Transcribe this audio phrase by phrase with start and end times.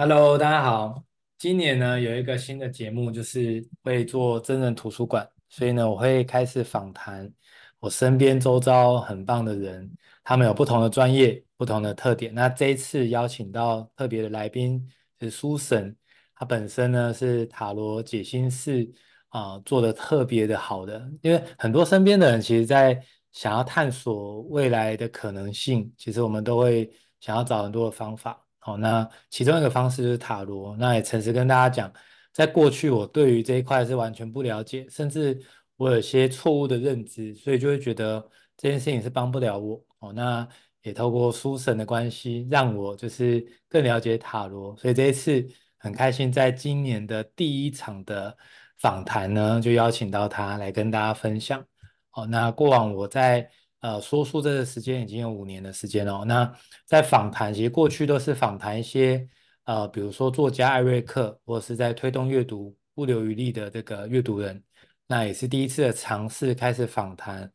[0.00, 1.04] Hello，大家好。
[1.36, 7.30] 今年呢，有一个新的节目，就是会做真人图书馆，所以呢，我会开始访谈
[7.78, 9.94] 我身边周遭很棒的人，
[10.24, 12.34] 他们有不同的专业、不同的特点。
[12.34, 14.82] 那这一次邀请到特别的来宾
[15.20, 15.94] 是苏神，
[16.34, 18.90] 他本身呢是塔罗解心师
[19.28, 21.06] 啊，做的特别的好的。
[21.20, 22.98] 因为很多身边的人，其实在
[23.32, 26.90] 想要探索未来的可能性，其实我们都会
[27.20, 28.42] 想要找很多的方法。
[28.62, 30.76] 好，那其中一个方式就是塔罗。
[30.76, 31.90] 那也诚实跟大家讲，
[32.30, 35.42] 在过去我对于这一块是完全不了解，甚至
[35.76, 38.20] 我有些错误的认知，所以就会觉得
[38.58, 39.82] 这件事情是帮不了我。
[40.00, 40.46] 哦，那
[40.82, 44.76] 也透过书神的关系，让我就是更了解塔罗。
[44.76, 45.42] 所以这一次
[45.78, 48.36] 很开心，在今年的第一场的
[48.76, 51.64] 访谈呢，就邀请到他来跟大家分享。
[52.12, 53.50] 哦，那过往我在。
[53.80, 56.24] 呃，说书这个时间已经有五年的时间了。
[56.24, 56.52] 那
[56.86, 59.26] 在访谈，其实过去都是访谈一些
[59.64, 64.62] 呃，比如说作家艾瑞克，或是在推动阅读不留余力的这个阅读人。
[65.06, 67.50] 那也是第一次的尝试，开始访谈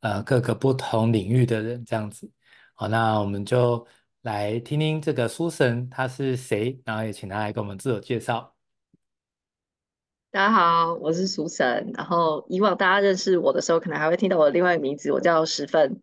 [0.00, 2.30] 呃各个不同领域的人这样子。
[2.74, 3.86] 好，那我们就
[4.22, 8.54] 来听听这个书神他是谁，然后也请他来给我们自我介绍。
[10.32, 11.90] 大家好，我是苏神。
[11.96, 16.00] 然后以往大家认识我的时候，可能还会听到我的另外一个名字，我叫十分。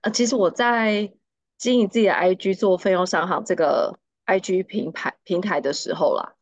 [0.00, 1.12] 呃，其实我在
[1.56, 6.34] 经营自己的 IG 做费用商行这个 IG 平台平台的时候啦，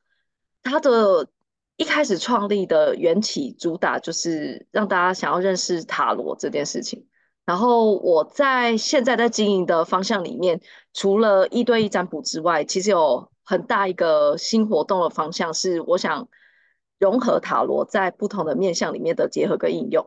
[0.62, 1.28] 它的
[1.76, 7.06] 一开始创立的缘起主打就是让大家想要认识塔罗这件事情。
[7.44, 10.62] 然后我在现在在经营的方向里面，
[10.94, 16.26] 除了一对一占卜之外，其实有很大一个新活动的方向是我想。
[16.98, 20.06] 融合塔罗在不同的面向里面的结合跟应用，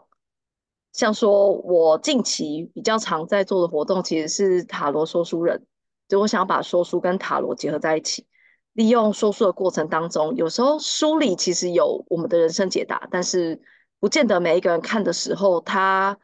[0.94, 5.66] 像说我近期比较常在做的活动，其实是塔罗说书人，
[6.08, 8.28] 就我想把说书跟塔罗结合在一起，
[8.74, 13.62] 利用说书的过程当中，有时候书里其实有我们的人生解答，但是
[14.00, 16.18] 不见得每一个人看的时候，他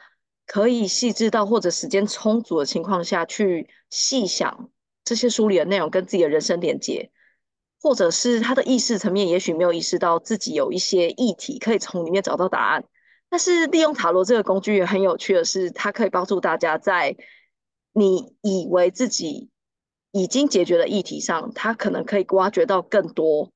[0.46, 4.70] 可以细致到或者时间充足的情况下去细想
[5.06, 7.12] 这些书里的内容跟自己的人生连接。
[7.80, 12.84] 或者是他的意识层面，也许没有意识到自己有一些议题可以从里面找到答案。
[13.30, 17.16] 但是利用塔罗这个工具也很有趣的是，它可以帮助大家在
[17.94, 19.50] 你以为自己
[20.12, 23.52] 已经解决的议题上，它可能可以挖掘到更多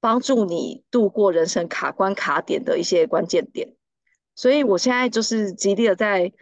[0.00, 3.74] 帮助你度过人生卡关卡点的一些关键点。
[4.34, 6.32] 所以我现在就是极力的在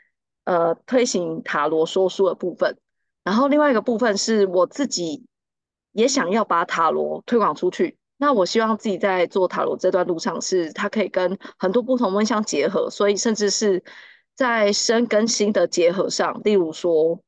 [0.45, 2.77] 呃推行塔罗说书的部分，
[3.23, 5.27] 然后另外一个部分是我自己。
[5.93, 13.83] 也想要把塔罗推广出去，那我希望自己在做塔罗这段路上，是它可以跟很多不同面向结合，所以甚至是
[14.37, 17.21] 在身跟心的结合上，例如说，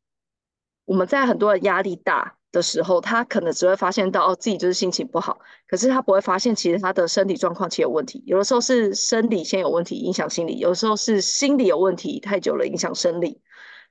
[0.84, 13.40] 我们在很多人压力大的时候，他可能只会发现到哦自己就是心情不好，可是他不会发现其实他的身体状况其实有问题，有的时候是生理先有问题影响心理，有的时候是心理有问题太久了影响生理，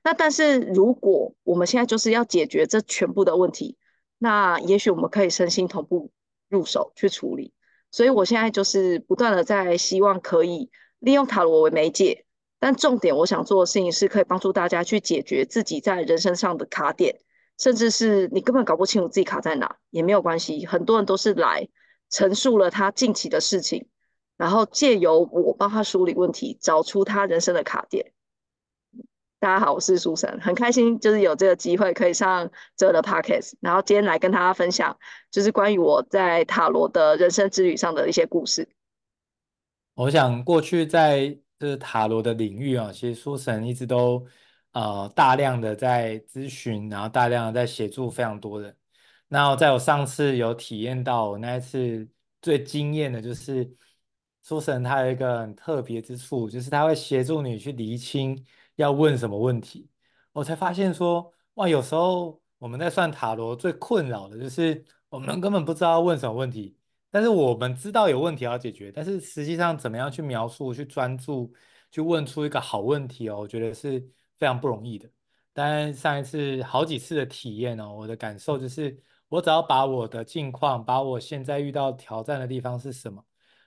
[0.02, 3.76] 那但是如果我们现在就是要解决这全部的问题。
[4.22, 6.12] 那也许我们可以身心同步
[6.48, 7.52] 入手去处理，
[7.90, 12.24] 所以我现在就是不断的在希望可以利用塔罗为媒介，
[12.60, 17.18] 但重点我想做的事情是可以帮助大家去解决自己在人生上的卡点，
[17.58, 21.68] 甚至是你根本搞不清楚自己卡在哪也没有关系，很多人都是来
[22.08, 23.88] 陈述了他近期的事情，
[24.36, 28.12] 然后借由我帮他梳理问题，找出他人生的卡点。
[29.42, 34.96] 大家好，我是苏神，很开心就是有这个机会可以上这的 podcast，然后今天来跟大家分享，
[35.32, 38.68] 就是关于我在塔罗的人生之旅上的一些故事。
[39.94, 44.24] 我想过去在这塔罗的领域啊，其实苏神一直都
[44.74, 48.72] 呃大量的在咨询，然后大量的在协助非常多人。
[49.26, 52.08] 那在我上次有体验到，我那一次
[52.40, 53.68] 最惊艳的就是
[54.44, 58.40] 苏神他有一个很特别之处，就是他会协助你去厘清。
[58.76, 59.88] 要问什么问题，
[60.32, 66.76] 我才发现说，哇，有时候我们在算塔罗最困扰的就是我们根本不知道问什么问题，
[67.10, 71.52] 但是我们知道有问题要解决，但是实际上怎么样去描述、去专注、
[71.90, 74.00] 去问出一个好问题哦，我觉得是
[74.38, 75.08] 非常不容易的。
[75.52, 78.98] 但上一次好几次的体验哦，我的感受就是，
[79.28, 83.22] 我只要把我的近况、把我现在遇到挑战的地方是什么，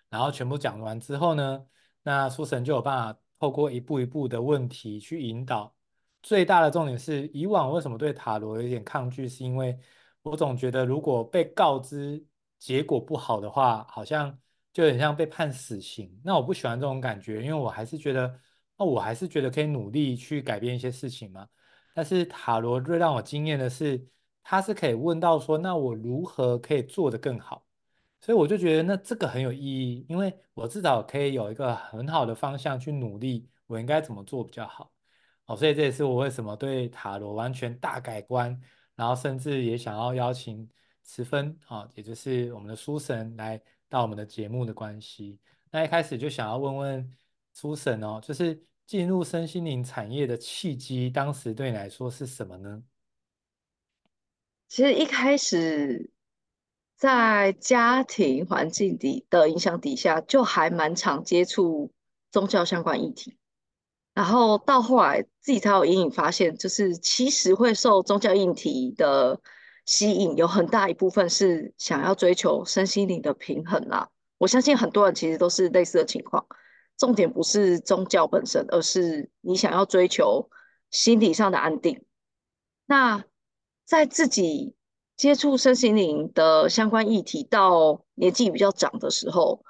[0.10, 1.64] 然后全部讲完之后呢，
[2.02, 3.20] 那苏神就有办法。
[3.40, 5.76] 透过一步一步的问题去引导，
[6.24, 9.78] 最大的重点是，以往为什么对塔罗有点抗拒，是因为
[10.22, 12.26] 我总觉得如果被告知
[12.58, 14.38] 结果不好的话，好像
[14.74, 16.20] 就很像被判死刑。
[16.24, 18.40] 那我不喜欢这种感觉，因为我还是觉得，
[18.78, 21.48] 那我还是觉得可以努力去改变一些事情嘛。
[21.94, 24.08] 但是塔罗最让我惊艳的是，
[24.44, 27.65] 他是可以问到说，那我如何可以做得更好？
[28.26, 34.92] 所以我就觉得那这个很有意义，因为我至少可以有一个很好的方向去努力，我应该怎么做比较好。
[35.46, 38.60] 哦，所以这也是我为什么对塔罗完全大改观，
[38.96, 40.68] 然后甚至也想要邀请
[41.04, 45.40] 慈芬啊，也就是我们的书神来到我们的节目的关系。
[45.70, 47.16] 那一开始就想要问问
[47.54, 52.82] 书神哦，就是进入身心灵产业的契机，当时对你来说是什么呢？
[54.68, 56.10] 其实一开始
[56.96, 61.92] 在家庭环境底的影响底下，就还蛮常接触
[62.32, 63.38] 宗教相关议题。
[64.14, 69.42] 然后到后来自己才有隐隐发现，就是其实会受宗教议题的
[69.86, 74.10] 吸引，有很大一部分是想要追求身心灵的平衡啦。
[74.38, 76.46] 我相信很多人其实都是类似的情况。
[76.98, 80.50] 重点不是宗教本身，而是你想要追求
[80.92, 82.06] 心理上的安定。
[82.86, 83.26] 那
[83.84, 84.75] 在自己
[85.18, 89.64] 接触身心灵的相关议题到年纪比较长的时候。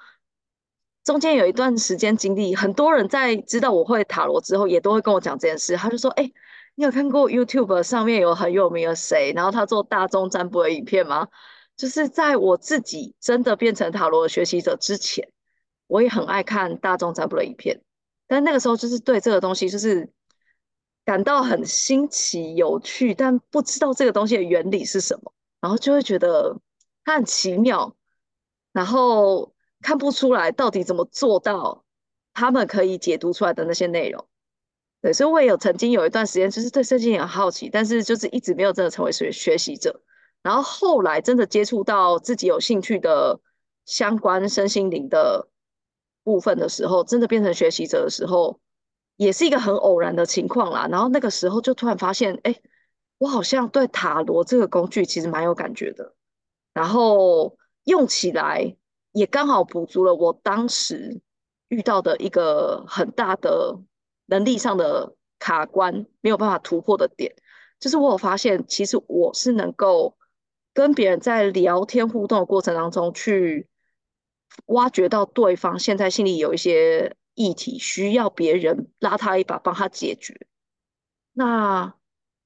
[1.04, 5.76] 中间有一段时间经历，很多人在知道我会塔罗之后，也都会跟我讲这件事。
[5.76, 6.32] 他就说：“哎、
[6.74, 11.28] 你有看过 YouTube 上面有很有名的谁，然后他做大众占卜的影片吗？”
[11.76, 15.28] 就是在我自己真的变成塔罗的学习者之前，
[15.86, 17.80] 我也很爱看大众占卜的影片。
[18.26, 20.10] 但那个时候就是对这个东西就是
[21.04, 26.60] 感到很新奇有趣，但不知道这个东西的原理是什么，然后就会觉得
[27.04, 27.94] 它很奇妙，
[28.72, 29.52] 然后。
[29.82, 31.84] 看不出来到底怎么做到，
[32.32, 34.26] 他们可以解读出来的那些内容，
[35.02, 40.02] 对，所以我也有曾经有一段时间就是对身心灵很好奇，但是就是一直没有真的成为学学习者。
[40.42, 43.38] 然后后来真的接触到自己有兴趣的
[43.84, 45.46] 相关身心灵的
[46.24, 48.58] 部分的时候，真的变成学习者的时候，
[49.16, 50.88] 也是一个很偶然的情况啦。
[50.90, 52.56] 然后那个时候就突然发现，哎，
[53.18, 56.14] 我好像对塔罗这个工具其实蛮有感觉的，
[56.72, 58.76] 然后用起来。
[59.12, 61.22] 也刚好补足了我当时
[61.68, 63.80] 遇到的一个很大的
[64.26, 67.34] 能力上的卡关，没有办法突破的点，
[67.80, 70.18] 就是我有发现，其实我是能够
[70.74, 73.68] 跟别人在聊天互动的过程当中，去
[74.66, 80.46] 挖掘到对方现在心里有一些议题，需要别人拉他一把，帮他解决。
[81.32, 81.94] 那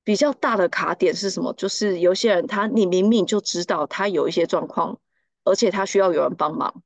[0.05, 1.53] 比较大的卡点是什么？
[1.55, 4.99] 就是有些人他，你明明就知道他有一些状况。
[5.43, 6.83] 而且他需要有人帮忙，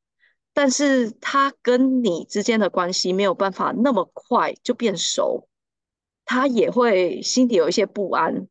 [0.52, 5.48] 但是他跟你之间的关系没有办法那么快就变熟，
[6.24, 8.46] 他也会心里有一些不安。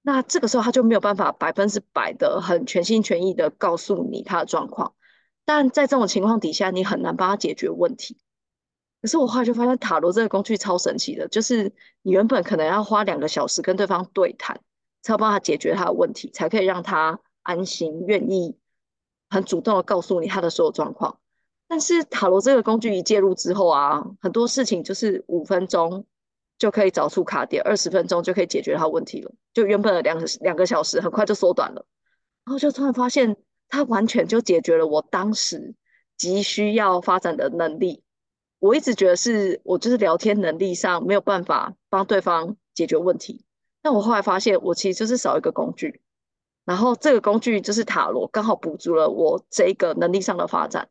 [0.00, 4.94] 那这个时候他就没有办法百分之百的很全心全意的告诉你他的状况。
[5.44, 8.16] 但在这种情况底下，你很难帮他解决问题。
[9.02, 11.70] 可是我后来就发现塔罗这个工具超神奇的，就是
[12.00, 14.58] 你原本可能要花两个小时跟对方对谈，
[15.02, 18.56] 才帮他解决他的问题，才可以让他安心愿意。
[19.28, 21.18] 很主动的告诉你他的所有状况，
[21.66, 26.04] 但是塔罗这个工具一介入之后啊，很多事情就是五分钟
[26.58, 31.86] 就可以找出卡点，二十分钟就可以解决他问题了，就原本的两个两个小时很快就缩短了，
[32.44, 33.34] 然后就突然发现
[33.70, 35.74] 他完全就解决了我当时
[36.18, 38.02] 急需要发展的能力。
[38.62, 43.44] 我一直觉得是我就是聊天能力上没有办法帮对方解决问题，
[43.82, 46.00] 但我后来发现我其实就是少一个工具。
[46.64, 50.88] 然后这个工具就是塔罗，刚好补足了我这一个能力上的发展。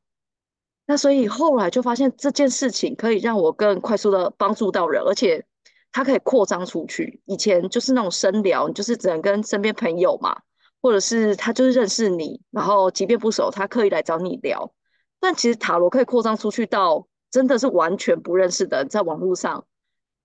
[0.86, 5.46] 那所以后来就发现这件事情可以让我更快速的帮助到人，而且
[5.94, 7.22] 它可以扩张出去。
[7.26, 10.36] 以前就是那种深聊，你就是只能跟身边朋友嘛，
[10.82, 14.74] 或者是他就是认识你，然后即便不熟，他刻意来找你聊。
[15.22, 19.66] 但其实塔罗可以扩张出去到真的是完全不认识的人，在网络上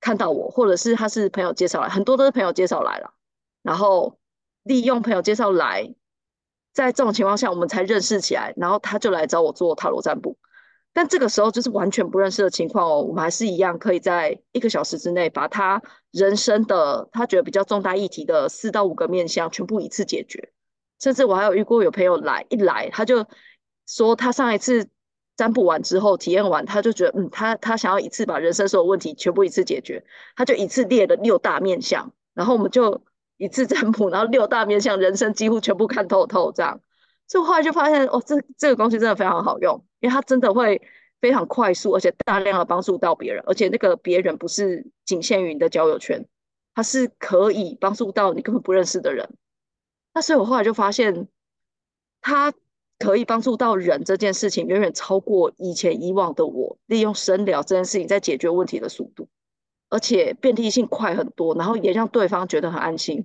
[0.00, 3.14] 看到我，或者是他是朋友介绍来，很多都是朋友介绍来了，
[3.62, 4.18] 然后。
[4.66, 5.94] 利用朋友介绍来，
[6.72, 10.36] 在这种情况下，我们才认识起来，然后他就来找我做塔罗占卜。
[10.92, 20.52] 但这个时候就是完全不认识的情况哦，我们还是一样可以在一个小时之内把他人生的他觉得比较重大议题的四到五个面向全部一次解决。
[20.98, 23.24] 甚至我还有遇过有朋友来，一来他就
[23.86, 24.88] 说他上一次
[25.36, 33.02] 占卜完之后体验完，他就觉得嗯，他他想要一次把人生所有问题全部一次解决，他就一次列了六大面相，然后我们就。
[33.38, 36.80] 一次占卜，然后六大面相人生几乎全部看透透，这样，
[37.28, 40.80] 所以后来就发现，哦，这这个东西真的非常好用，因为它真的会
[41.20, 46.26] 非常快速，而且大量的帮助到别人，而且那个别人不是仅限于你的交友圈，
[46.74, 49.28] 它是可以帮助到你根本不认识的人。
[50.14, 51.28] 那所以我后来就发现，
[52.22, 52.54] 它
[52.98, 59.28] 可以帮助到人这件事情，远远超过以前以往的我利用深聊这件事情在解决问题的速度。
[59.88, 63.24] 而且便利性快很多，然后也让对方觉得很安心，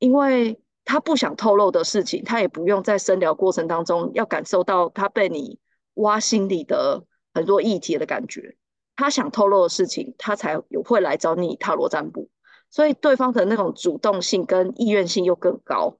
[0.00, 5.60] 因为他不想透露的事情，他也不用在深聊过程当中要感受到他被你
[5.94, 8.56] 挖心里的很多议题的感觉。
[8.96, 12.28] 他想透露的事情，他才有会来找你塔罗占卜。
[12.70, 15.96] 所以对方的那种主动性跟意愿性又更高。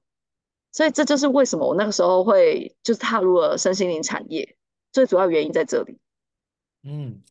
[0.71, 4.55] 所以这就是为什么我那个时候会就是踏入了身心灵产业，
[4.91, 5.97] 最主要原因在这里。
[6.83, 7.21] 嗯，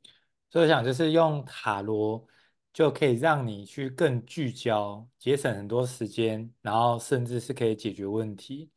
[0.50, 2.25] 所以我想就是用塔罗
[2.73, 8.70] 就可以让你去更聚焦，节省很多时间，然后甚至是可以解决问题。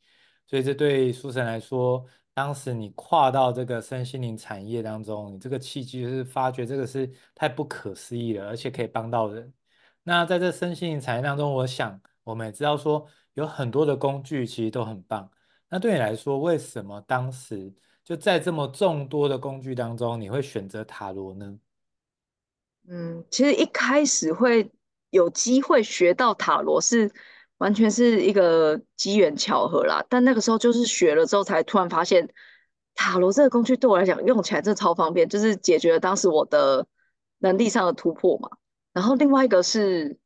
[0.46, 9.52] 所以这对书神来说，当时你跨到这个身心灵产业当中，你这个契机就是发觉这个是太不可思议了，而且可以帮到人。
[10.02, 13.06] 那在这身心灵产业当中，我想我们也知道说。
[13.34, 15.28] 有很多的工具其实都很棒。
[15.68, 21.58] 那对你来说，为什么当时就在这么众多的工具当中，你会选择塔罗呢？
[22.88, 24.70] 嗯，其实一开始会
[25.10, 27.10] 有机会学到塔罗，是
[27.58, 30.00] 完全是一个机缘巧合啦。
[30.08, 32.32] 但那个时候就是学了之后，才突然发现
[32.94, 36.86] 塔罗这个工具对我来讲用起来真的超方便，就是解决了当时我的
[37.38, 38.48] 能力上的突破嘛。
[38.92, 40.16] 然后另外一个是。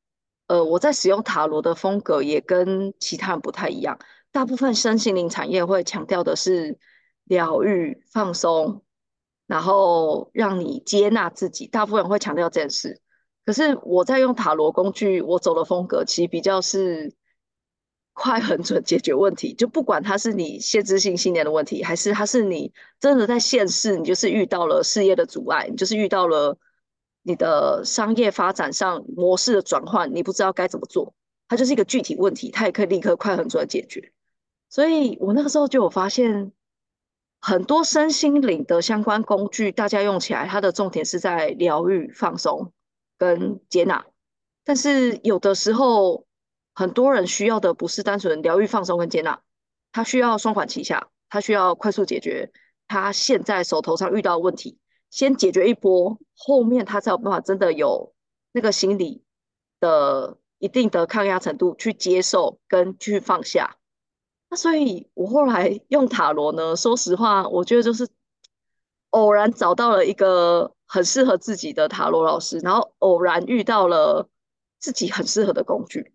[0.49, 3.99] 呃，我在使用塔罗的风格也跟其他人不太一样。
[4.33, 6.79] 大部分身心灵产业会强调的是
[7.25, 8.83] 疗愈、放松，
[9.47, 11.67] 然后让你接纳自己。
[11.67, 13.01] 大部分人会强调这件事。
[13.45, 17.15] 可是我在用塔罗工具，我走的风格其实比较是
[18.15, 19.53] 快、狠、准解决问题。
[19.53, 26.57] 就不管它是你限制性信念的问题，还是它是你真的在现世，你就是遇到了事业的阻碍，你就是遇到了。
[27.23, 31.15] 你的商业发展上模式的转换，你不知道该怎么做，
[31.49, 34.13] 它就是一个具体问题，它也可以立刻快很准的解决。
[34.71, 36.53] 所以我那个时候就有发现，
[37.41, 42.73] 很多身心灵的相关工具，大家用起来，它的重点是在疗愈、放松
[43.17, 44.07] 跟接纳。
[44.65, 46.27] 但是有的时候，
[46.75, 49.41] 很多人需要的不是单纯疗愈、放松跟接纳，
[49.93, 52.53] 他需要双管齐下，他需要快速解决
[52.87, 54.79] 他现在手头上遇到的问题。
[55.11, 58.13] 先解决一波，后面他才有办法真的有
[58.53, 59.23] 那个心理
[59.81, 63.77] 的一定的抗压程度去接受跟去放下。
[64.51, 68.09] 那所以我后来用塔罗呢，说实话，我觉得就是
[69.11, 74.29] 偶然找到了一个很适合自己的塔罗老师，然后偶然遇到了
[74.79, 76.13] 自己很适合的工具。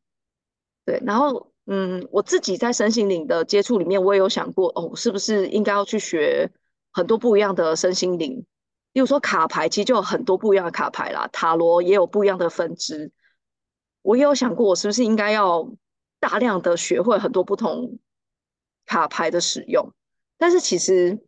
[0.85, 6.51] 对，然后嗯，我自己在身心灵的接触里面，我也有想过，哦，是不是应该要去学
[6.91, 8.45] 很多不一样的身心灵？
[8.93, 11.27] 例如说卡牌，其实就有很多不一样的卡牌啦。
[11.33, 13.11] 塔罗也有不一样的分支。
[14.01, 15.71] 我也有想过，我是不是应该要
[16.19, 17.99] 大量的学会很多不同
[18.85, 19.93] 卡牌的使用？
[20.37, 21.25] 但是其实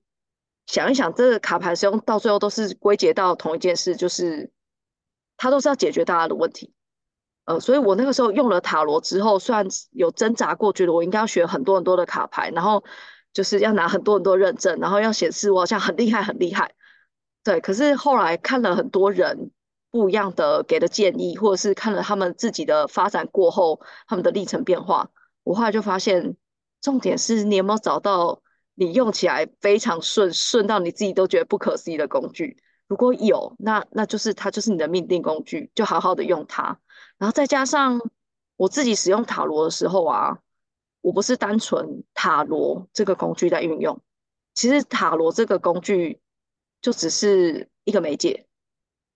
[0.68, 4.52] 想一想，这个卡牌使用到最后都是归结到同一件事，就是
[5.38, 6.74] 它都是要解决大家的问题。
[7.46, 12.84] 呃，所以我那个时候用了塔罗之后，虽然有挣扎过，觉得我应该要学很多很多的卡牌，然后
[13.34, 16.75] 就是要拿很多很多认证，然后要显示我好像很厉害很厉害。
[17.46, 19.52] 对，可是后来看了很多人
[19.92, 25.12] 不一样的给的建议，或者是看了他们自己的发展过后，他们的历程变化，
[25.44, 26.36] 我后来就发现，
[26.82, 28.42] 重点是你有没有找到
[28.74, 32.58] 你用起来非常顺，顺到你自己都觉得不可思议的工具。
[32.88, 36.80] 如果有，那那就是它就是你的命定工具，就好好的用它。
[37.20, 38.02] 然后再加上
[38.58, 40.40] 我自己使用塔罗的时候啊，
[41.02, 44.02] 我不是单纯塔罗这个工具在运用，
[44.56, 46.20] 其实塔罗这个工具。
[46.86, 48.46] 就只是一个媒介，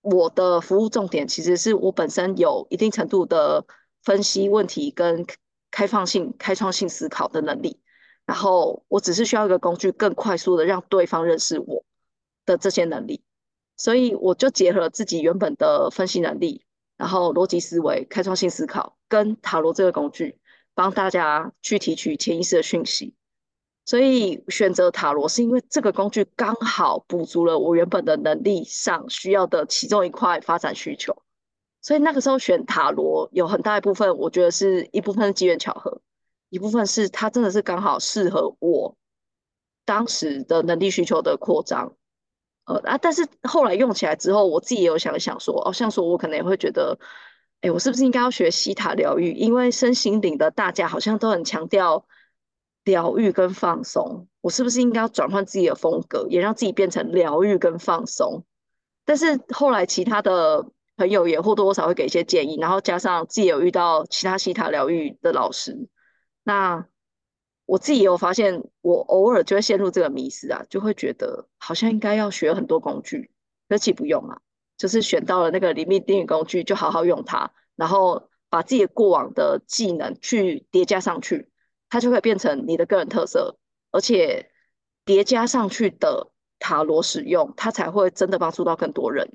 [0.02, 3.64] 我的服务重点其实是我本身有一定程度的
[4.02, 5.24] 分析问题跟
[5.70, 7.80] 开放性、开创性思考的能力，
[8.26, 11.86] 然后我只是需要一个工具，更快速的让对方认识我
[12.44, 13.22] 的这些能力，
[13.78, 16.66] 所以我就结合自己原本的分析能力，
[16.98, 20.40] 然后逻辑思维、开创性思考跟塔罗这个工具，
[20.74, 23.14] 帮大家去提取潜意识的讯息。
[23.90, 31.24] 所以选择塔罗是因为这个工具刚好补足了我原本的能力上需要的其中一块发展需求，
[31.82, 36.02] 所以那个时候选塔罗有很大一部分，我觉得是一部分是机缘巧合，
[36.50, 38.96] 一部分是它真的是刚好适合我
[39.86, 41.92] 当时的能力需求的扩张。
[42.66, 46.96] 呃啊，但是后来用起来之后，我自己也有想一想说，哦，像说我可能也会觉得，
[47.62, 49.32] 哎，我是不是应该要学西塔疗愈？
[49.32, 52.06] 因为身心灵的大家好像都很强调。
[52.90, 58.44] 疗愈跟放松，我是不是应该要转换自己的风格，也让自己变成疗愈跟放松？
[59.06, 60.66] 但是后来其他的
[60.98, 65.88] 朋友也或多或少会给一些建议，然后加上自己有遇到其他西塔疗愈的老师，
[66.44, 66.86] 那
[67.66, 73.30] 我自己也有发现，我偶尔就会陷入这个迷思啊，就会觉得好像应该要学很多工具，
[73.70, 74.42] 何其不用啊！
[74.78, 81.50] 就是选到了那个灵命定语工具，就好好用它，然后把自己的过往的技能去叠加上去。
[81.90, 83.58] 它就会变成你的个人特色，
[83.92, 84.52] 而且
[85.06, 89.28] 叠加上去的塔罗使用，它才会真的帮助到更多人。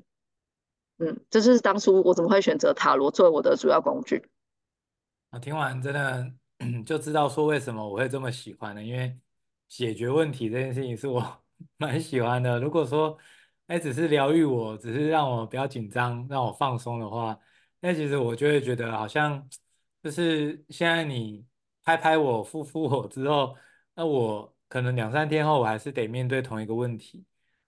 [0.97, 4.29] 嗯，这就是当初我怎么会选择塔罗作为我的主要工具。
[5.31, 6.31] 我听完真的
[6.85, 9.13] 就知道说为什么我会这么喜欢了，因为
[9.67, 11.43] 解决问题这件事情是我
[11.75, 12.59] 蛮喜欢的。
[12.61, 13.17] 如果说
[13.67, 17.37] 哎只是疗愈我，只是让我不要紧张，让我放松的话，
[17.81, 19.45] 那其实我就会觉得好像
[20.01, 21.45] 就是现在你
[21.85, 23.55] 拍拍我、敷敷我之后，
[23.93, 27.25] 那我可能两三天后我还是得面对同一个问题。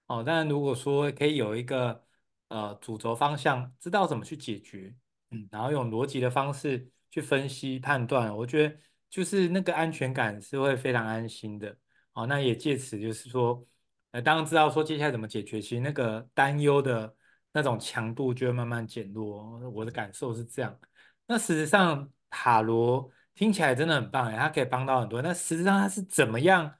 [0.07, 2.03] 哦，但如果说可以有一个
[2.49, 4.93] 呃主轴方向，知道怎么去解决，
[5.31, 6.91] 嗯，然后用逻辑的方式。
[7.09, 8.77] 去分析判断，我觉得
[9.09, 11.75] 就是那个安全感是会非常安心的。
[12.11, 13.65] 哦，那也借此就是说，
[14.11, 17.15] 呃，当知道说接下来怎么解决，其实那个担忧的
[17.53, 19.57] 那种强度就会慢慢减弱。
[19.69, 20.77] 我的感受是这样。
[21.25, 25.21] 那事实上，塔罗听起来真的很棒哎，它可以帮到很多。
[25.21, 26.73] 那实际上它是怎么样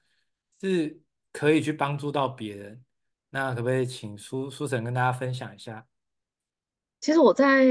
[0.60, 1.00] 是
[1.32, 2.84] 可以去帮助到别人？
[3.30, 5.86] 那可不可以请苏苏神跟大家分享一下？
[7.00, 7.64] 其实我在。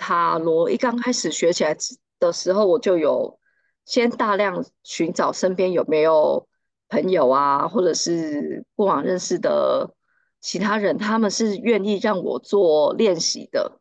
[0.00, 1.76] 塔罗一刚开始学起来
[2.20, 3.40] 的时候，我就有
[3.84, 6.48] 先大量寻找身边有没有
[6.88, 9.92] 朋友啊，或者是过往认识的
[10.40, 13.77] 其他人，他们是愿意让我做练习的。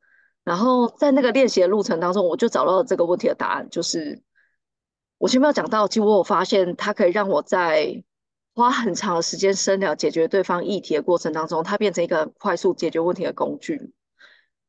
[0.47, 4.21] 然后在那个练习的路程当中，我就找到了这个问题的答案，就是
[5.17, 8.01] 我前面有讲到，其实我有发现它可以让我在
[8.55, 13.93] 花很长的时间深聊解决对方议题的过程当中，它变成一个快速解决问题的工具。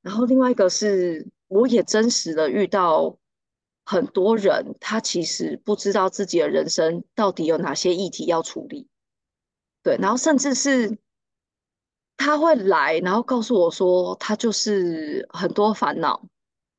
[0.03, 1.29] 然后另外一个是。
[1.51, 3.17] 我也真实的遇到
[3.83, 8.87] 很多人，他其实不知道自己的人生到底有哪些议题要处理，
[9.83, 10.99] 对，然后甚至是
[12.19, 16.21] 他会来，然后告诉我说，他就是很多烦恼，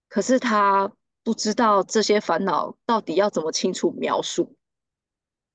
[0.07, 0.91] 可是他
[1.23, 4.53] 不知道这些烦恼到底要怎么清楚描述，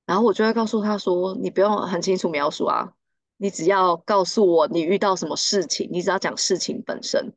[0.05, 2.93] 然后我就会告诉他说，你不用很清楚描述啊，
[3.37, 7.31] 你只要告诉我你遇到什么事情，你只要讲事情本身。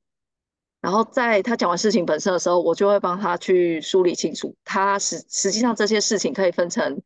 [0.80, 7.02] 然后在他讲完事情本身的时候，我就会帮他去梳理清楚，他实实际上这些事情可以分成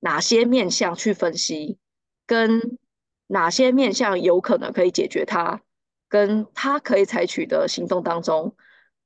[0.00, 1.78] 哪些面向去分析，
[2.26, 2.78] 跟
[3.26, 5.62] 哪些面向有可能可以解决他，
[6.08, 8.56] 跟他可以采取的行动当中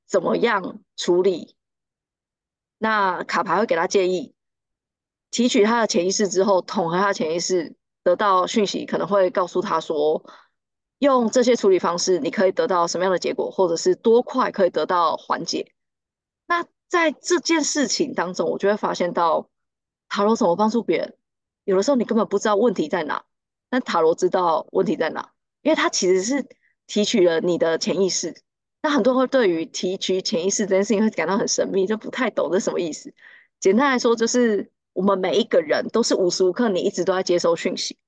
[0.06, 1.56] 怎么样处理。
[2.78, 4.34] 那卡牌会给他建议，
[5.30, 10.24] 提取他的潜意识之后，统合他的潜意识，得到讯息，可能会告诉他说。
[10.98, 15.74] 用这些处理方式，你可以得到什么样的结果，或者是多快可以得到缓解？
[16.46, 19.50] 那在这件事情当中，我就会发现到
[20.08, 21.14] 塔罗怎么帮助别人。
[21.64, 23.26] 有的时候你根本不知道问题在哪，
[23.70, 25.30] 那塔罗知道问题在哪，
[25.62, 26.46] 因为它其实是
[26.86, 28.34] 提取了你的潜意识。
[28.82, 33.12] 那很多人会对于提取潜意识这件事情会感到很神秘，就不太懂这什么意思。
[33.58, 37.98] 简单来说，就是我们每一个人都是无时无刻你一直都在接收讯息。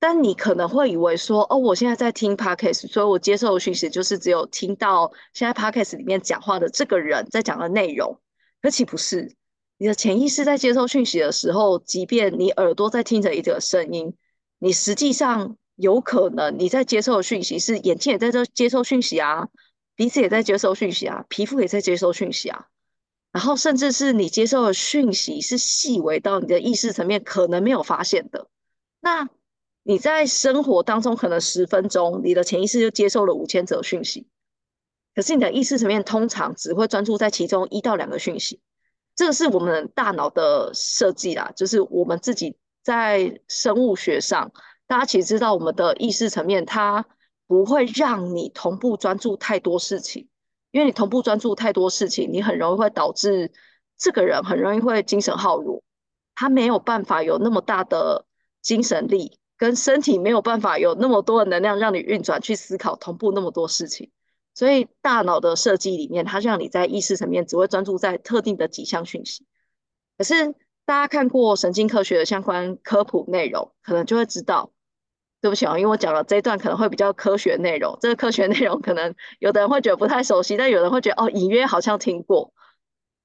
[0.00, 8.20] 但你可能会以为说，哦，我现在在听 podcast，所以我接受的讯息就是只有听到现在 podcast 里面讲话的这个人在讲的内容。
[8.60, 9.34] 可岂不是？
[9.78, 14.14] 你的潜意识在接收讯息的时候，即便你耳朵在听着一个声音，
[14.64, 19.48] 你实际上有可能你在接受的讯息是眼睛也在这接受讯息啊，
[19.94, 22.66] 鼻子也在接受讯息啊，皮肤也在接受讯息啊，
[23.30, 28.48] 然后甚至是你接受的讯息是细微到你的意识层面可能没有发现的，
[29.00, 29.28] 那。
[29.86, 34.26] 你在生活当中可能十分钟，你的潜意识就接受了五千则讯息，
[35.14, 38.62] 可是你的意识层面通常只会专注在其中一到两个讯息。
[39.14, 44.52] 这个是我们大脑的设计啦，就是我们自己在生物学上，
[44.86, 47.04] 大家其实知道我们的意识层面它
[47.48, 50.28] 不会让你同步专注太多事情，
[50.70, 53.50] 因为你同步专注太多事情，你很容易会导致
[53.98, 55.82] 这个人很容易会精神耗弱，
[56.36, 58.26] 他没有办法有那么大的
[58.62, 59.40] 精神力。
[59.56, 64.10] 跟身体没有办法有那么多的能量让你运转去思考同步那么多事情，
[64.52, 69.46] 所以大脑的设计里面，它让你在意识层面只会专注在特定的几项讯息。
[70.18, 74.70] 可是大家看过神经科学的相关科普内容，可能就会知道，
[75.40, 82.52] 对不起啊，因为我讲了这一段可能会比较科学内容，这个科学内容可能有的人会觉得不太熟悉，但有人会觉得哦，隐约好像听过。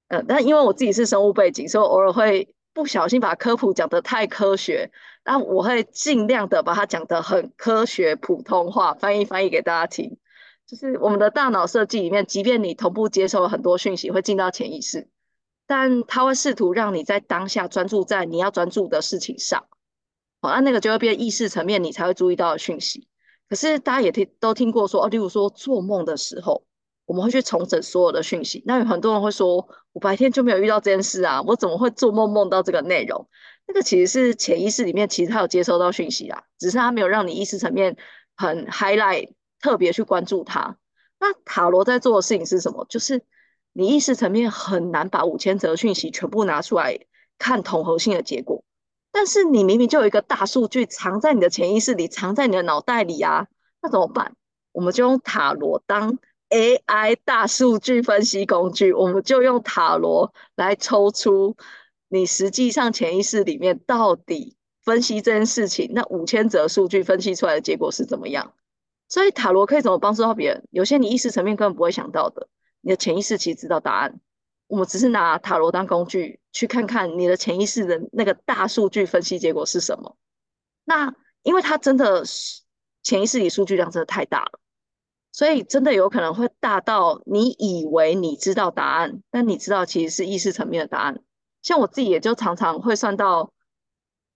[0.08, 4.90] 嗯，但因为我自己是生物背景，所以我偶尔会不小心把科普讲得太科学。
[5.24, 10.18] 那我会尽量的把它讲得很科学普通话，翻译翻译给大家听。
[10.66, 15.08] 就是我们的大脑设计里面，即便你同步接受了很多讯息，会进到潜意识，
[15.70, 19.68] 但它会试图让你在当下专注在你要专注的事情上。
[20.42, 23.08] 好，那那个就会变意识层面，你才会注意到的讯息。
[23.48, 26.66] 可是大家也听都听过说，哦，例如说做梦的时候，
[27.06, 28.64] 我们会去重整所有的讯息。
[28.66, 33.30] 那有很多人会说，我白天就没有遇到这件事啊，我怎么会做梦梦到这个内容？
[33.68, 37.96] 那个其实是潜意识里面，其实他有接收到讯息啊，只是他没有让你意识层面
[38.36, 40.78] 很 highlight，特别去关注它。
[41.20, 42.88] 那塔罗在做的事情是什么？
[42.90, 43.22] 就是
[43.80, 47.00] 你意识层面很难把五千则讯息全部拿出来
[47.38, 48.62] 看统合性的结果，
[49.10, 53.48] 但是你明明就有一个大数据藏在你的潜意识里，藏在你的脑袋里啊，
[53.82, 54.36] 那怎么办？
[54.74, 56.20] 我们就用塔罗当。
[56.50, 61.56] AI 大数据分析工具，我们就用塔罗来抽出
[62.10, 68.52] 你实际上潜意识里面到底分析这件事情，那五千则数据分析出来的结果是怎么样？
[69.08, 70.68] 所以塔罗可以怎么帮助到别人？
[70.72, 72.50] 有些你意识层面根本不会想到的，
[72.82, 74.20] 你的潜意识其实知道答案。
[74.68, 80.16] 我们只是拿塔罗当工具，去看看你的潜意识的那个大数据分析结果是什么。
[80.86, 81.14] 那
[81.44, 82.62] 因为它真的是
[83.02, 84.60] 潜意识里数据量真的太大了。
[85.32, 91.22] 所以真的有可能会大到你以为你知道答案，但你知道其实是意识层面的答案。
[91.62, 93.54] 像我自己也就常常会算到，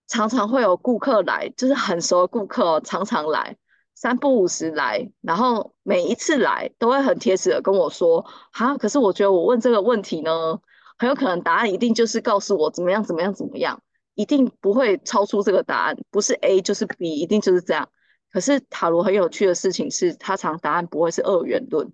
[0.06, 3.56] 常常会有顾客来，就是很熟的顾客，常常来，
[3.94, 10.60] 三不五时来，然后每一次来都会很贴实的跟我说，哈，可是我觉得我问这个问题呢，
[10.98, 13.80] 很有可能答案一定就是告诉我怎么样怎么样怎么样，
[14.14, 17.88] 一定不会超出这个答案，不是 A 就是 B，一定就是这样。
[18.32, 21.92] 可是塔罗很有趣的事情是，它常答案不会是二元论，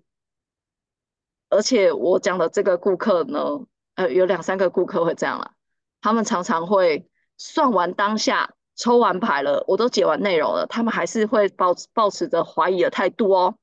[1.49, 3.39] 而且我讲的这个顾客呢，
[3.93, 5.51] 呃，有两三个顾客会这样啦，
[6.01, 13.55] 他们常常会算完当下，抽完牌了，我都解完内容了，他们还是会抱保持着怀疑的态度哦，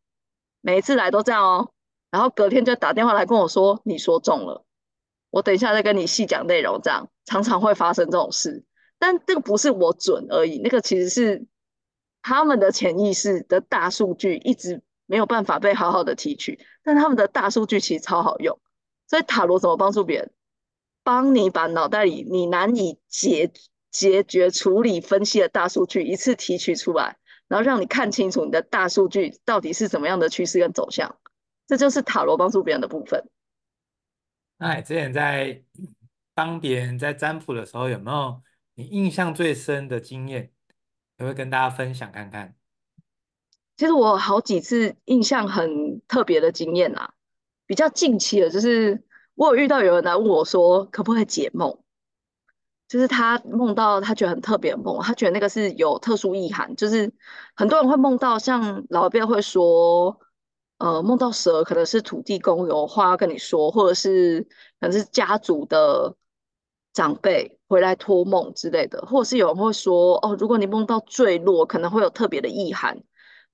[0.60, 1.70] 每一次来都这样哦，
[2.10, 4.64] 然后隔天就打电话来跟我说，你说中了，
[5.30, 8.64] 我等一下再跟你细讲内容，这样常常会发生这种事，
[8.98, 11.46] 但这个不是我准而已，那个其实是。
[12.20, 18.58] 他们的潜意识的大数据一直没有办法被好好的提取，但他们的大数据其实超好用。
[19.06, 20.30] 所以塔罗怎么帮助别人？
[21.04, 23.50] 帮你把脑袋里你难以解
[23.90, 27.16] 解决、处理、分析的大数据一次提取出来，
[27.48, 31.16] 然后让你看清楚你的大数据到底是怎么样的趋势跟走向。
[31.66, 33.28] 这就是塔罗帮助别人的部分。
[34.58, 35.62] 那你之前在
[36.34, 38.42] 帮别人在占卜的时候，有没有
[38.74, 40.50] 你印象最深的经验？
[41.18, 42.54] 也会跟大家分享看看。
[43.76, 47.12] 其实我好几次印象很特别的经验啊，
[47.66, 51.78] 比较近期的，就是我有遇到有人来问我说，可不可以解梦？
[52.88, 57.12] 就是他梦到他觉得很特别的梦，他觉得那个是有特殊意涵，就是
[57.54, 60.18] 很多人会梦到，像老一辈会说，
[60.78, 64.40] 呃，梦到蛇可能是土地公有话要跟你说，或者是
[64.80, 66.16] 可能是家族的。
[66.94, 73.04] 长辈回来托梦之类的，或者是有人会说哦，如果你梦到坠落，可能会有特别的意涵，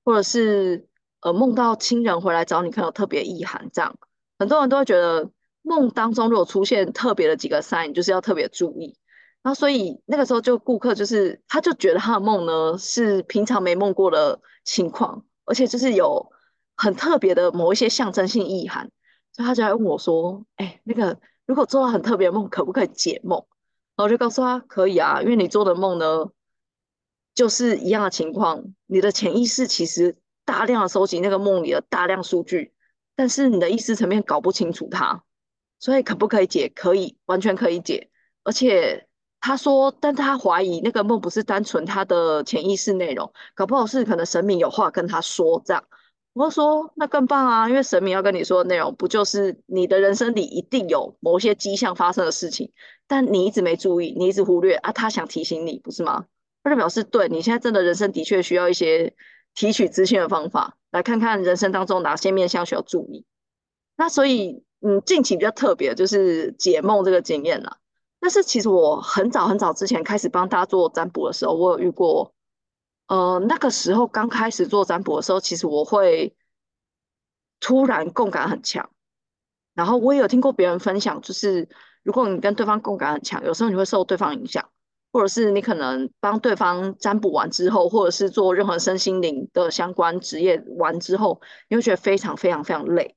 [0.02, 0.88] 或者是
[1.20, 3.68] 呃梦到亲人回来找你，可能有特别意涵。
[3.70, 3.98] 这样
[4.38, 8.96] 很多人都会觉得梦当中如果出现特别的几个 sign，就是要特别注意。
[9.44, 16.32] 然后所以那个时候就顾客就是他就觉得他的梦呢是平常没梦过的情况，而且就是有
[16.74, 18.90] 很特别的某一些象征性意涵，
[19.32, 23.36] 所以他就来问我说：“哎，那个。”如果做了很特别的梦，可不可以解梦？
[23.96, 26.30] 然后我就告诉他可以啊，因为你做的梦呢，
[27.34, 28.64] 就是一样的情况。
[28.86, 32.72] 你的潜意识其实大量的收集那个梦里的大量数据，
[33.14, 35.22] 但是你的意识层面搞不清楚它，
[35.78, 36.72] 所以可不可以解？
[36.74, 38.08] 可以，完全可以解。
[38.42, 39.06] 而且
[39.46, 45.84] 他说，但他怀疑那个梦不是单纯他的潜意识内容，搞不好是可能神明有话跟他说这样。
[46.32, 52.72] 我说那更棒啊，因为神明要跟你说的内容，不就是你的人生里一定有某些迹象发生的事情，
[53.06, 56.24] 但你一直没注意，你一直忽略啊，他想提醒你，不是吗？
[56.62, 59.14] 他就表示对你现在真的人生的确需要一些
[59.54, 63.26] 提取资讯的方法，来看看人生当中哪些面向需要注意。
[63.94, 67.76] 那所以，嗯，近期比较特别就是解梦这个经验啦。
[68.24, 72.32] 但是其实我很早很早之前开始帮大家做占卜的时候，我有遇过。
[73.06, 76.34] 呃，那个时候刚开始做占卜的时候，其实我会
[77.60, 78.88] 突然共感很强。
[79.74, 81.68] 然后我也有听过别人分享，就是
[82.02, 84.66] 如果你跟对方共感很强，有时候你会受对方影响，
[85.12, 93.14] 或者是你可能帮对方占卜完之后，或者是做任何身心灵的相关职业完之后，你会觉得非常非常非常累。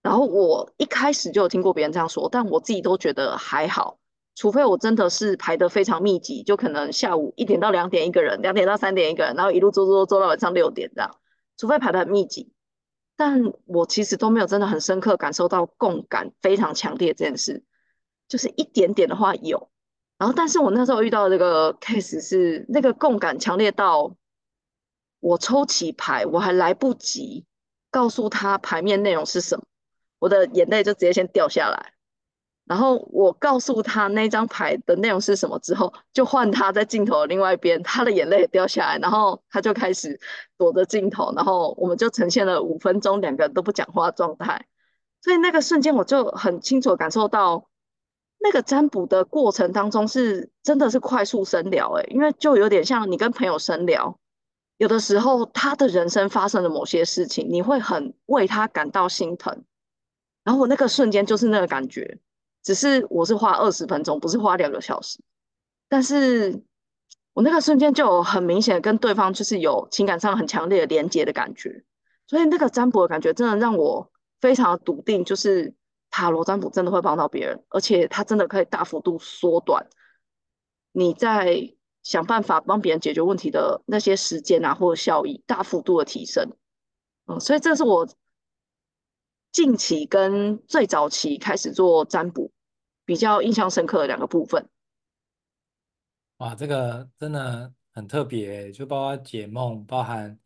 [0.00, 3.98] 然后我一开始就有听过别人这样说，但我自己都觉得还好。
[4.36, 11.10] 除非我真的是排得非常密集，就可能下午一点到两点一个人，两点到三点一个人，然后一路做做做到晚上六点这样。
[11.56, 12.52] 除非排得很密集，
[13.16, 17.64] 但我其实都没有真的很深刻感受到共感非常强烈这件事，
[18.28, 19.70] 就是一点点的话有。
[20.18, 24.14] 然后，但是我那时候遇到这个 case 是那个共感强烈到
[25.20, 27.46] 我抽起牌，我还来不及
[27.90, 29.64] 告诉他牌面内容是什么，
[30.18, 31.95] 我的眼泪就直接先掉下来。
[32.66, 40.18] 然后我告诉他那张牌的内容是什么之后，就换他在镜头的另外一边，他的眼泪也掉下来，然后他就开始
[40.58, 44.66] 躲着镜头，然后我们就呈现了五分钟两个人都不讲话的状态。
[45.22, 47.68] 所以那个瞬间我就很清楚感受到，
[48.38, 54.18] 那个占卜的过程当中是真的是快速深聊诶，因为就有点像你跟朋友深聊，
[54.76, 59.62] 有的时候他的人生发生了某些事情，你会很为他感到心疼，
[60.42, 62.18] 然后我那个瞬间就是那个感觉。
[62.66, 65.20] 只是我是花二十分钟，不是花两个小时，
[65.88, 66.64] 但是
[67.32, 71.84] 我那个瞬间就很明显的跟对方就是有情感上很强烈的连接的感觉，
[72.26, 75.72] 所以那个占卜的感觉真的让我非常的笃定，就是
[76.10, 79.86] 塔罗占卜真的会帮到别人，而且它真的可以大幅度缩短
[80.90, 86.50] 你在想办法帮别人解决问题的那些时间啊，或者效益大幅度的提升。
[87.26, 88.08] 嗯，所以这是我
[89.52, 92.50] 近期跟最早期开始做占卜。
[93.06, 94.68] 比较印象深刻的两个部分，
[96.38, 100.38] 哇，这个真的很特别，就包括解梦，包含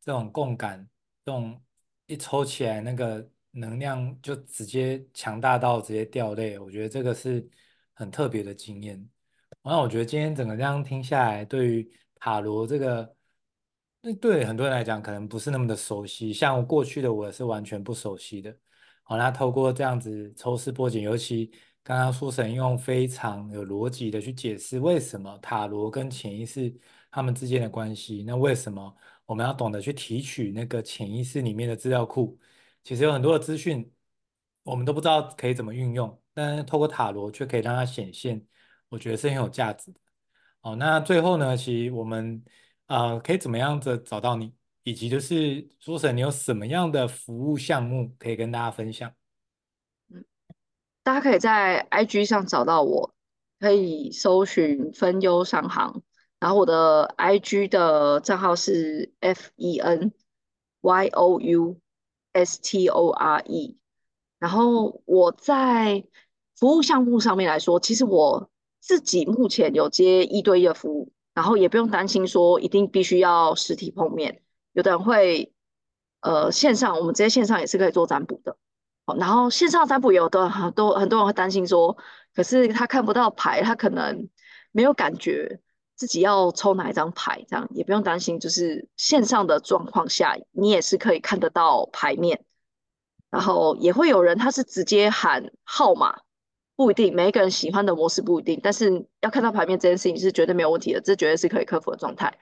[0.00, 0.88] 这种共感，
[1.24, 1.60] 这种
[2.06, 7.46] 一抽起来那个能量就直接强大到直接掉泪，我觉得这个是
[7.94, 9.06] 很特别的经验。
[9.62, 13.16] 那我觉得今天整个这样听下来，对于塔罗这个，
[14.02, 18.56] 那对很多人来讲可能不是那么的熟悉，像过去的我是完全不熟悉的。
[19.02, 21.50] 好，那透过这样子抽丝剥茧，尤其。
[21.84, 26.74] 刚刚苏神用非常有逻辑的去解释为什么塔罗跟潜意识
[27.10, 28.24] 他们之间的关系。
[28.26, 32.38] 那为什么我们要懂得去提取那个潜意识里面的资料库？
[32.82, 33.92] 其实有很多的资讯
[34.62, 38.42] 我们都不知道可以怎么运用，但是透过塔罗却可以让它显现，
[38.88, 40.00] 我觉得是很有价值的。
[40.62, 42.42] 好，那最后呢，其实我们
[42.86, 49.12] 呃可以怎么样子找到你，以及就是苏神你有什么样的服务项目可以跟大家分享？
[51.04, 53.14] 大家可以在 IG 上找到我，
[53.60, 56.02] 可以搜寻分忧商行，
[56.40, 60.12] 然后我的 IG 的账号是 F E N
[60.80, 61.78] Y O U
[62.32, 63.78] S T O R E。
[64.38, 66.04] 然后我在
[66.56, 75.52] 服务项目上面来说，其实我自己目前有接一对一的服务，然后也不用担心说一定必须要实体碰面，有的人会
[76.22, 78.56] 呃线上，我们直接线上也是可以做占卜的。
[79.18, 81.94] 然后线上占卜有的很多很多人会担心说，
[82.34, 84.28] 可是他看不到牌，他可能
[84.72, 85.60] 没有感觉
[85.94, 88.40] 自己要抽哪一张牌，这样也不用担心。
[88.40, 92.42] 就是线上的状况下，你也是可以看得到牌面。
[93.30, 96.20] 然后也会有人他是直接喊号码，
[96.74, 102.38] 不一定每一个人喜欢的模式不一定，但是要看到牌面这件事情是绝对没有问题的，这绝对是可以克服的状态。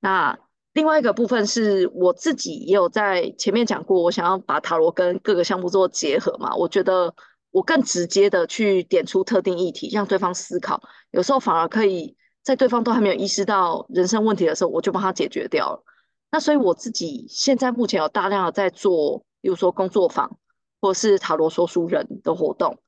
[0.00, 0.38] 那。
[0.72, 6.54] 另外一个部分是我自己也有在前面讲过，我想要把塔罗跟各个项目做结合嘛。
[6.54, 7.12] 我觉得
[7.50, 10.80] 我更直接的去点出特定议题，让对方思考，
[11.10, 15.82] 有时候反而可以在对方都还没有意识到人生问题的时候，我就帮他解决掉了。
[16.30, 20.38] 那所以我自己现在目前有大量的在做，比如说工作坊
[20.80, 22.78] 或是塔罗说书人的活动。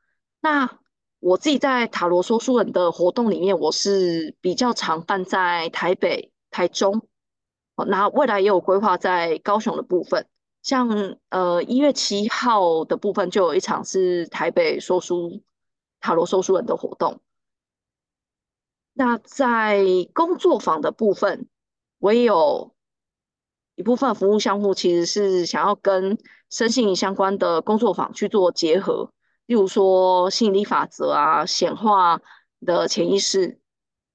[0.40, 0.79] 那
[1.18, 7.09] 我自己在塔罗说书人的活动里面，我是比较常办在台北、台中。
[7.85, 10.27] 那未来也有规划在高雄的部分，
[10.62, 15.42] 像呃一月七号的部分就有一场是台北说书
[16.01, 17.21] 塔罗说书人的活动。
[18.95, 21.49] 那在工作坊的部分，
[21.99, 22.75] 我也有
[23.75, 26.18] 一部分服务项目，其实是想要跟
[26.51, 29.11] 身心相关的工作坊去做结合，
[29.47, 32.21] 例如说吸引力法则啊、显化
[32.66, 33.59] 的潜意识，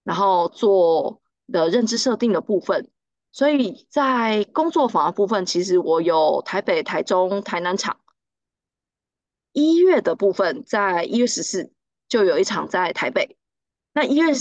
[0.03, 2.89] 然后做的认知设定的部分。
[3.37, 7.99] 所以在工作坊的部分，其实我有台北、台中、台南场。
[9.51, 11.71] 一月的部分，在一月十四
[12.09, 13.37] 就有一场在台北。
[13.93, 14.31] 那一月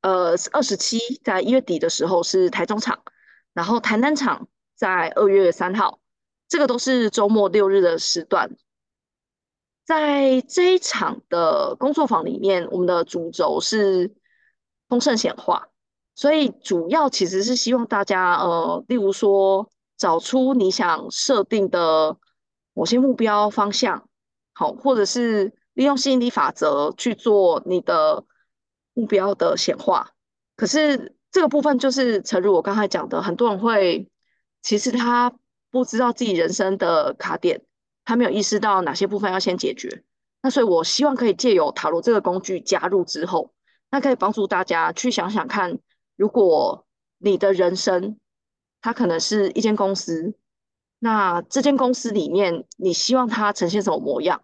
[0.00, 3.02] 呃二十七，在一月底的时候是台中场，
[3.52, 6.00] 然后台南场在二月三号，
[6.48, 8.56] 这个都是周末六日的时段。
[9.84, 14.14] 在这一场的工作坊里面，我们的主轴是
[14.88, 15.68] 丰盛显化。
[16.14, 22.16] 所以主要其实是希望大家，呃，例如说找出你想设定的
[22.74, 24.08] 某些目标方向，
[24.52, 28.24] 好，或者是利用吸引力法则去做你的
[28.92, 30.10] 目标的显化。
[30.54, 34.06] 可是这个部分就是诚如我刚才讲的，很多人会
[34.60, 35.32] 其实他
[35.70, 37.62] 不知道自己人生的卡点，
[38.04, 40.04] 他没有意识到哪些部分要先解决。
[40.42, 43.54] 那所以我希望可以借由塔罗这个工具加入之后，
[43.90, 45.78] 那可以帮助大家去想想看。
[46.16, 46.86] 如果
[47.18, 48.18] 你的人生，
[48.80, 50.34] 它可能是一间公司，
[50.98, 54.42] 那这间公司里面，你希望它呈现什么模样？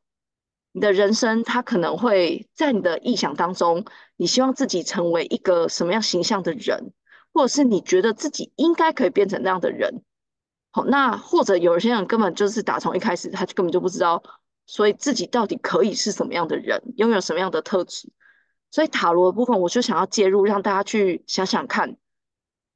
[0.72, 3.84] 你的人生，它可能会在你的臆想当中，
[4.16, 6.92] 你希望自己成为一个什么样形象的人，
[7.32, 10.02] 或者是你觉得自己应该可以变成那样的人。
[10.70, 14.22] 好，那或者有些人根本就是打从一开始，他就根本就不知道，
[14.66, 18.12] 所以自己到底可以是什么样的人，拥有什么样的特质。
[18.70, 21.96] 所以塔罗的部分，我就想要介入，让大家去想想看，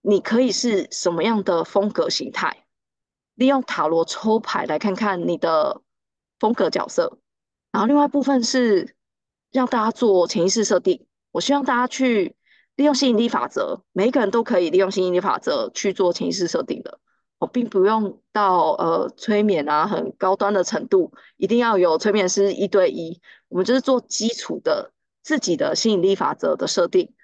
[0.01, 2.65] 你可以是什么样的风格形态。
[3.35, 5.81] 利用塔罗抽牌来看看你的
[6.39, 7.19] 风格角色，
[7.71, 8.95] 然后另外部分是
[9.51, 11.07] 让大家做潜意识设定。
[11.31, 12.37] 我希望大家去
[12.77, 17.01] 利用吸引力法则，每一个人都可以利用吸引力法则去做潜意识设定的。
[17.39, 23.21] 我并不用到呃催眠啊很高端的程度，一定要有催眠师一对一。
[23.49, 27.15] 我们就是做基础的自己的吸引力法则的设定。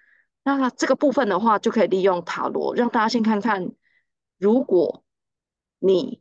[0.42, 3.72] 那这个部分的话，就可以利用塔罗让大家先看看，
[4.38, 5.04] 如果。
[5.80, 6.20] 你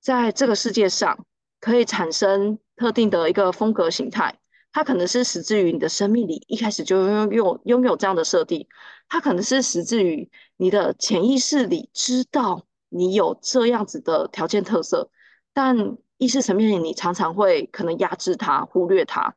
[0.00, 1.24] 在这个世界上
[1.60, 4.40] 可以产生特定的一个风格形态，
[4.72, 8.66] 它可能是始自于你的生命里一开始就拥有拥有这样的设定，
[9.08, 15.12] 它可能是始自于你的潜意识里知道你有这样子的条件特色，
[15.52, 19.36] 但意识层面里你常常会可能压制它、忽略它，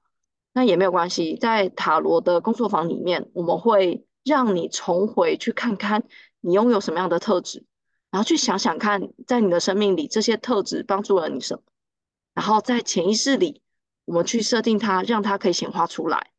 [0.53, 6.03] 那也没有关系，在塔罗的工作坊里面，我们会让你重回去看看
[6.41, 7.65] 你拥有什么样的特质。
[8.11, 11.63] 然后去想想看，在你的生命里，这些特质帮助了你什么？
[12.33, 13.61] 然后在潜意识里，
[14.03, 16.31] 我们去设定它，让它可以显化出来。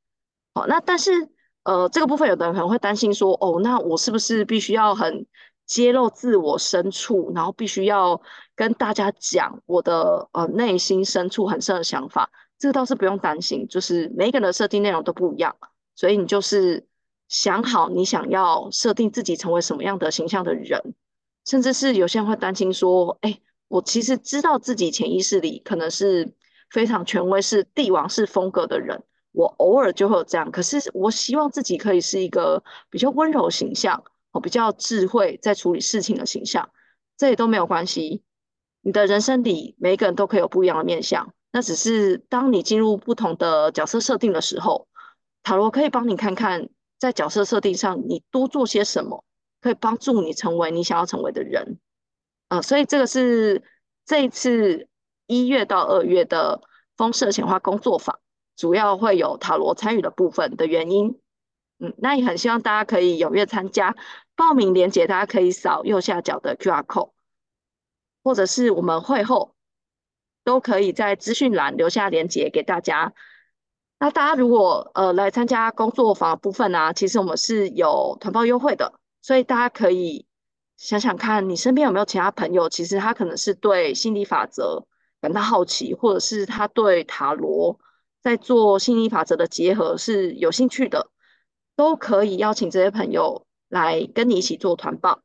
[0.55, 1.31] 好，那但是
[1.63, 5.27] 呃，这个部分有的人可能会担心说，哦，那我是不是必须要很
[5.65, 8.21] 揭露自我深处，然后必须要
[8.55, 12.31] 跟大家讲我的呃内心深处很深的想法？
[12.63, 15.57] 这个倒是不用担心，就是每个人的设定内容都不一样，
[15.97, 16.87] 所以你就是
[17.27, 20.95] 想好你想要设定自己成为什么样的形象的人。
[21.45, 26.37] 甚至是有些人会担心说：“哎，我其实知道自己潜意识里可能是
[26.71, 30.49] 非常权威、是帝王式风格的人，我偶尔就会有这样。
[30.53, 36.71] 可是我希望自己可以是一个比较温柔形象，哦，比较智慧在处理事情的形象，
[37.17, 38.23] 这也都没有关系。
[38.83, 44.89] 你的人生里每一个人都可以有不一样的面相，那只是当你进入不同的角色设定的时候，
[45.45, 49.25] 塔罗可以帮你看看在角色设定上你多做些什么。”
[49.63, 51.79] 可以帮助你成为你想要成为的人，
[52.49, 53.63] 呃，所以这个是
[54.05, 54.89] 这一次
[55.29, 56.61] 一月到二月的
[56.97, 58.19] 丰盛显化工作坊，
[58.57, 61.17] 主要会有塔罗参与的部分的原因。
[61.79, 63.95] 嗯，那也很希望大家可以踊跃参加，
[64.35, 67.13] 报名链接大家可以扫右下角的 QR code，
[68.25, 69.55] 或者是我们会后
[70.45, 73.13] 都可以在资讯栏留下链接给大家。
[73.99, 78.99] 那大家如果呃来参加工作坊部分呢，啊，其实我们是有团报优惠的。
[79.21, 80.27] 所以大家可以
[80.77, 84.85] 想想看，你身边有没有其他朋友，其实他可能是对心理法则
[85.21, 87.79] 感到好奇，或者是他对塔罗
[88.21, 91.13] 在做心理法则的结合是有兴趣的，
[91.77, 95.21] 都可以邀请这些朋友来跟你一起做团报。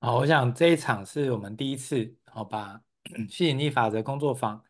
[0.00, 2.80] 好，我想这一场是我们第一次，好把
[3.28, 4.62] 吸引力法则工作坊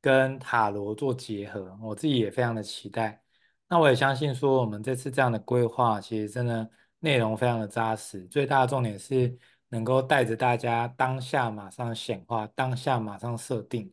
[0.00, 3.22] 跟塔罗做结合，我自己也非常的期待。
[3.66, 8.26] 那我也相信说，我们这次这样的规划，其实真的内容非常的扎实。
[8.26, 9.36] 最大的重点是
[9.70, 13.90] 能够带着大家当下马上显化，当下马上设定。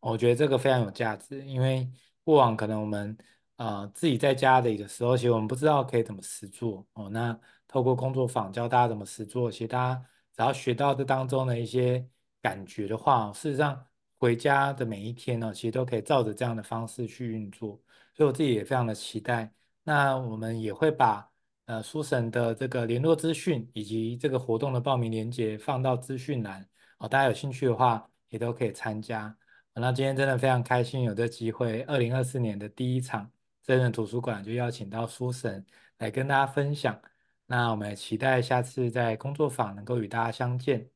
[0.00, 1.90] 我觉得这个非常有价值，因为
[2.22, 3.16] 过往可能我们
[3.56, 7.08] 呃自己在家里的时候，其实我们不知道可以怎么实做哦。
[7.08, 12.06] 那透过工作坊教大家怎么实做，其实大家只要学到这当中的一些
[12.44, 13.82] 感觉的话，事实上
[14.18, 17.80] 回家的每一天呢，其实都可以照着这样的方式去运作。
[18.14, 19.50] 所以我自己也非常的期待。
[19.82, 21.26] 那我们也会把
[21.64, 29.34] 呃书神的这个联络资讯以及这个活动的报名链接放到资讯栏哦，大家有兴趣的话也都可以参加。
[29.72, 33.30] 那今天真的非常开心有这机会，二零二四年的第一场
[33.62, 35.64] 真人图书馆就邀请到书神
[35.98, 37.00] 来跟大家分享。
[37.46, 40.93] 那我们期待下次在工作坊能够与大家相见。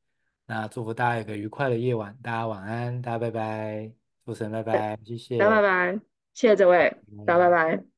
[0.51, 3.93] 那祝福大家有个愉快的夜晚，大家晚安，大家拜拜，
[4.25, 6.01] 书神拜拜，谢谢，大家拜拜。
[6.33, 6.97] 谢谢这位，
[7.27, 7.98] 大家拜拜。